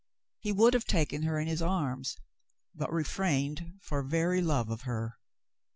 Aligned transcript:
He 0.39 0.51
would 0.51 0.73
have 0.73 0.85
taken 0.85 1.21
her 1.21 1.39
in 1.39 1.45
his 1.47 1.61
arms, 1.61 2.17
but 2.73 2.91
refrained 2.91 3.73
for 3.83 4.01
very 4.01 4.41
love 4.41 4.71
of 4.71 4.81
her. 4.81 5.19